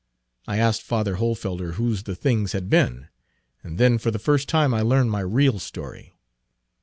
I 0.47 0.57
asked 0.57 0.81
father 0.81 1.17
Hohlfelder 1.17 1.73
whose 1.73 2.01
the 2.01 2.15
things 2.15 2.53
had 2.53 2.71
been, 2.71 3.09
and 3.63 3.77
then 3.77 3.99
for 3.99 4.09
the 4.09 4.17
first 4.17 4.49
time 4.49 4.73
I 4.73 4.81
learned 4.81 5.11
my 5.11 5.19
real 5.21 5.59
story. 5.59 6.15